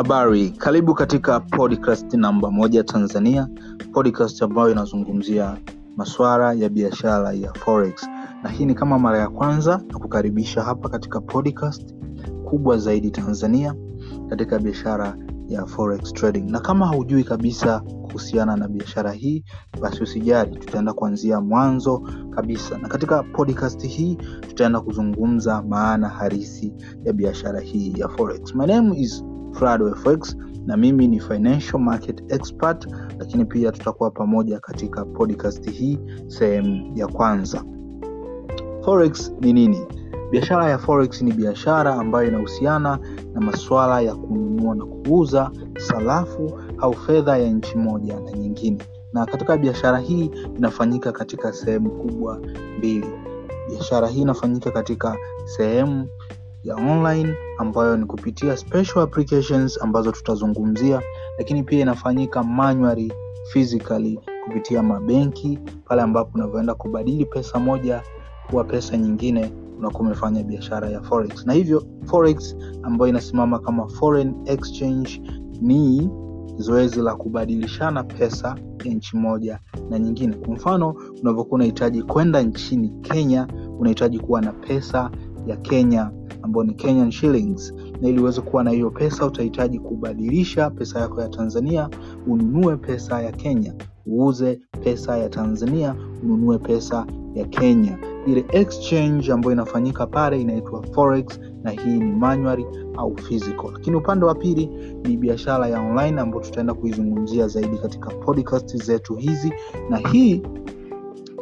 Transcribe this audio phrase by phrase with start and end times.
[0.00, 3.48] Habari, karibu katika podcast namba moja Tanzania,
[3.92, 5.56] podcast ambayo inazungumzia
[5.96, 8.08] masuala ya biashara ya forex,
[8.42, 11.94] na hii ni kama mara ya kwanza na kukaribisha hapa katika podcast
[12.44, 13.74] kubwa zaidi Tanzania
[14.28, 15.16] katika biashara
[15.48, 16.50] ya forex trading.
[16.50, 19.44] Na kama haujui kabisa kuhusiana na biashara hii,
[19.80, 21.98] basi usijali, tutaenda kuanzia mwanzo
[22.30, 26.72] kabisa, na katika podcast hii tutaenda kuzungumza maana halisi
[27.04, 28.54] ya biashara hii ya forex.
[28.54, 30.36] My name is Frado FX
[30.66, 32.86] na mimi ni financial market expert,
[33.18, 37.64] lakini pia tutakuwa pamoja katika podcast hii sehemu ya kwanza.
[38.84, 39.86] Forex ni nini?
[40.30, 42.98] Biashara ya forex ni biashara ambayo inahusiana
[43.34, 48.78] na masuala ya kununua na kuuza sarafu au fedha ya nchi moja na nyingine,
[49.12, 52.40] na katika biashara hii inafanyika katika sehemu kubwa
[52.78, 53.06] mbili.
[53.68, 56.08] Biashara hii inafanyika katika sehemu
[56.64, 61.02] ya online ambayo ni kupitia special applications ambazo tutazungumzia,
[61.38, 63.12] lakini pia inafanyika manually
[63.52, 68.02] physically kupitia mabenki, pale ambapo unavyoenda kubadili pesa moja
[68.50, 71.46] kuwa pesa nyingine unakuwa umefanya biashara ya forex.
[71.46, 75.22] Na hivyo forex ambayo inasimama kama foreign exchange
[75.60, 76.10] ni
[76.56, 79.58] zoezi la kubadilishana pesa ya nchi moja
[79.90, 80.36] na nyingine.
[80.36, 85.10] Kwa mfano, unavyokuwa unahitaji kwenda nchini Kenya, unahitaji kuwa na pesa
[85.46, 86.10] ya Kenya
[86.42, 91.20] ambayo ni Kenyan shillings, na ili uweze kuwa na hiyo pesa utahitaji kubadilisha pesa yako
[91.20, 91.88] ya Tanzania,
[92.26, 93.74] ununue pesa ya Kenya,
[94.06, 97.98] uuze pesa ya Tanzania, ununue pesa ya Kenya.
[98.26, 103.70] Ile exchange ambayo inafanyika pale inaitwa forex, na hii ni manually au physical.
[103.72, 104.66] Lakini upande wa pili
[105.04, 109.52] ni biashara ya online ambayo tutaenda kuizungumzia zaidi katika podcast zetu hizi,
[109.90, 110.42] na hii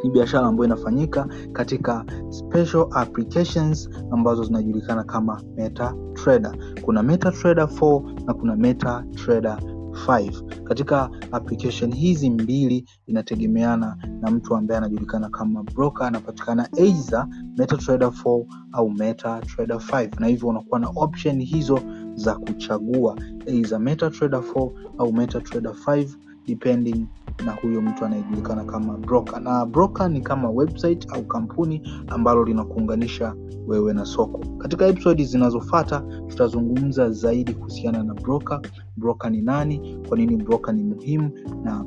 [0.03, 7.65] ni biashara ambayo inafanyika katika special applications ambazo zinajulikana kama meta trader Kuna meta trader
[7.65, 9.59] 4 na kuna meta trader
[10.07, 10.63] 5.
[10.63, 17.27] Katika application hizi mbili inategemeana na mtu ambaye anajulikana kama broker, anapatikana either
[17.57, 21.79] MetaTrader 4 au MetaTrader 5, na hivyo unakuwa na option hizo
[22.15, 26.07] za kuchagua either MetaTrader 4 au MetaTrader 5
[26.49, 27.05] depending
[27.45, 29.39] na huyo mtu anayejulikana kama broker.
[29.41, 33.35] Na broker ni kama website au kampuni ambalo linakuunganisha
[33.67, 34.39] wewe na soko.
[34.57, 38.61] Katika episodi zinazofata tutazungumza zaidi kuhusiana na broker.
[38.97, 39.97] Broker ni nani?
[40.07, 41.31] Kwa nini broker ni muhimu?
[41.63, 41.85] Na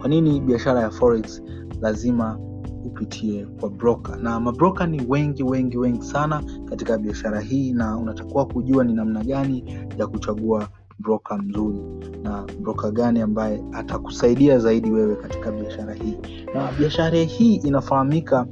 [0.00, 1.42] kwa nini biashara ya forex
[1.80, 2.38] lazima
[2.84, 4.16] upitie kwa broker?
[4.16, 9.24] Na mabroka ni wengi wengi wengi sana katika biashara hii, na unatakiwa kujua ni namna
[9.24, 9.64] gani
[9.98, 10.68] ya kuchagua
[10.98, 11.78] broker mzuri
[12.22, 16.18] na broker gani ambaye atakusaidia zaidi wewe katika biashara hii.
[16.54, 18.46] Na biashara hii inafahamika,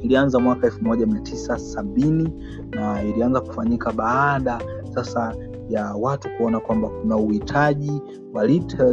[0.00, 2.32] ilianza mwaka elfu moja mia tisa sabini
[2.70, 4.60] na ilianza kufanyika baada
[4.94, 5.34] sasa
[5.68, 8.02] ya watu kuona kwamba kuna uhitaji
[8.32, 8.48] wa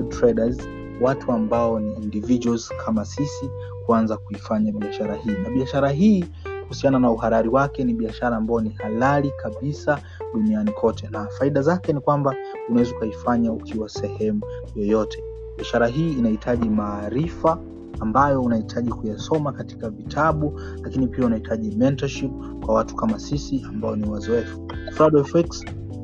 [0.09, 0.57] traders,
[1.01, 3.49] watu ambao ni individuals kama sisi,
[3.85, 5.31] kuanza kuifanya biashara hii.
[5.43, 6.25] Na biashara hii
[6.69, 9.99] kuhusiana na uhalali wake, ni biashara ambayo ni halali kabisa
[10.33, 12.35] duniani kote, na faida zake ni kwamba
[12.69, 14.41] unaweza ukaifanya ukiwa sehemu
[14.75, 15.23] yoyote.
[15.57, 17.59] Biashara hii inahitaji maarifa
[17.99, 22.31] ambayo unahitaji kuyasoma katika vitabu, lakini pia unahitaji mentorship
[22.65, 24.67] kwa watu kama sisi ambao ni wazoefu.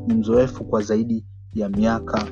[0.08, 2.24] Ni mzoefu kwa zaidi ya miaka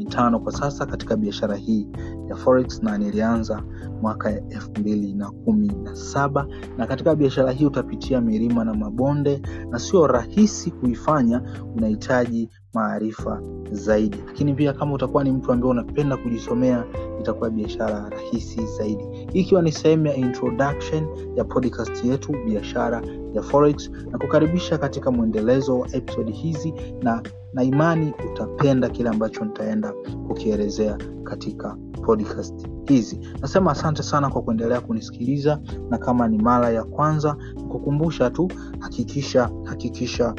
[0.00, 1.86] mitano kwa sasa katika biashara hii
[2.28, 3.62] ya forex na nilianza
[4.02, 6.46] mwaka elfu mbili na kumi na saba.
[6.78, 11.42] Na katika biashara hii utapitia milima na mabonde na sio rahisi kuifanya,
[11.76, 14.18] unahitaji maarifa zaidi.
[14.26, 16.84] Lakini pia kama utakuwa ni mtu ambaye unapenda kujisomea,
[17.20, 19.04] itakuwa biashara rahisi zaidi.
[19.32, 23.02] Hii ikiwa ni sehemu ya introduction ya podcast yetu biashara
[23.34, 27.22] ya forex, na kukaribisha katika mwendelezo wa episodi hizi na
[27.52, 29.92] na imani utapenda kile ambacho nitaenda
[30.26, 33.20] kukielezea katika podcast hizi.
[33.42, 35.60] Nasema asante sana kwa kuendelea kunisikiliza,
[35.90, 37.36] na kama ni mara ya kwanza,
[37.68, 40.34] kukumbusha tu, hakikisha hakikisha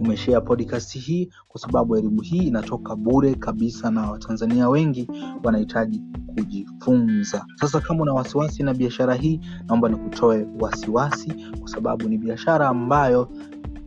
[0.00, 5.08] umeshare podcast hii, kwa sababu elimu hii inatoka bure kabisa na Watanzania wengi
[5.44, 6.02] wanahitaji
[6.34, 7.46] kujifunza.
[7.56, 13.28] Sasa kama una wasiwasi na biashara hii, naomba nikutoe wasiwasi, kwa sababu ni biashara ambayo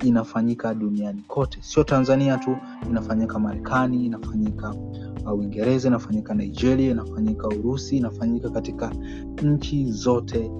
[0.04, 2.58] inafanyika duniani kote, sio Tanzania tu,
[2.90, 4.76] inafanyika Marekani, inafanyika
[5.36, 8.92] Uingereza, inafanyika Nigeria, inafanyika Urusi, inafanyika katika
[9.44, 10.52] nchi zote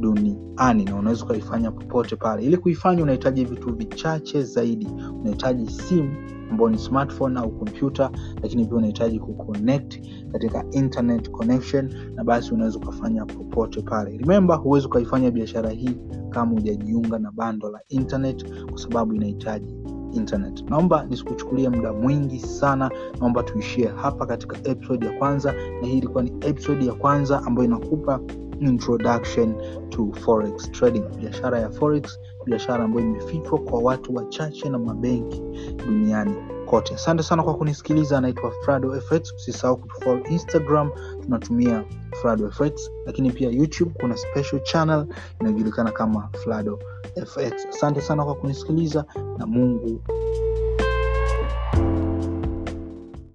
[0.00, 2.42] duniani na unaweza ukaifanya popote pale.
[2.42, 4.88] Ili kuifanya unahitaji vitu vichache zaidi.
[5.20, 6.14] Unahitaji simu
[6.50, 8.10] ambayo ni smartphone au kompyuta,
[8.42, 10.00] lakini pia unahitaji kuconnect
[10.32, 14.16] katika internet connection, na basi unaweza ukafanya popote pale.
[14.18, 15.96] Remember, huwezi ukaifanya biashara hii
[16.30, 19.74] kama hujajiunga na bando la internet, kwa sababu inahitaji
[20.14, 22.90] internet naomba nisikuchukulie muda mwingi sana
[23.20, 27.68] naomba tuishie hapa katika episode ya kwanza na hii ilikuwa ni episode ya kwanza ambayo
[27.68, 28.20] inakupa
[28.60, 29.54] introduction
[29.90, 31.02] to forex trading.
[31.20, 35.42] Biashara ya forex biashara ambayo imefichwa kwa watu wachache na mabenki
[35.86, 36.34] duniani
[36.66, 36.94] kote.
[36.94, 38.18] Asante sana kwa kunisikiliza.
[38.18, 40.90] Anaitwa frado fx usisahau kutufollow instagram.
[41.22, 41.84] Tunatumia
[42.22, 45.06] frado fx lakini pia youtube kuna special channel
[45.40, 46.78] inayojulikana kama flado
[47.26, 49.04] fx asante sana kwa kunisikiliza
[49.38, 50.00] na mungu